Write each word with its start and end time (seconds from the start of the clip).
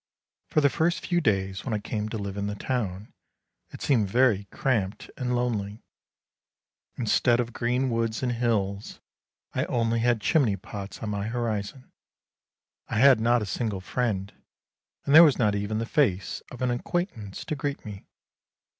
For 0.49 0.61
the 0.61 0.69
first 0.71 1.05
few 1.05 1.21
days 1.21 1.63
when 1.63 1.75
I 1.75 1.77
came 1.77 2.09
to 2.09 2.17
live 2.17 2.35
in 2.35 2.47
the 2.47 2.55
town, 2.55 3.13
it 3.69 3.83
seemed 3.83 4.09
very 4.09 4.45
cramped 4.45 5.11
and 5.15 5.35
lonely. 5.35 5.83
Instead 6.97 7.39
of 7.39 7.53
green 7.53 7.91
woods 7.91 8.23
and 8.23 8.31
hills, 8.31 8.99
I 9.53 9.65
only 9.65 9.99
had 9.99 10.19
chimney 10.19 10.55
pots 10.55 11.03
on 11.03 11.11
my 11.11 11.27
horizon. 11.27 11.91
I 12.87 12.97
had 12.97 13.19
not 13.19 13.43
a 13.43 13.45
single 13.45 13.77
friend, 13.79 14.33
and 15.05 15.13
there 15.13 15.23
was 15.23 15.37
not 15.37 15.53
even 15.53 15.77
the 15.77 15.85
face 15.85 16.41
of 16.49 16.63
an 16.63 16.71
acquaintance 16.71 17.45
to 17.45 17.55
greet 17.55 17.85
me. 17.85 18.07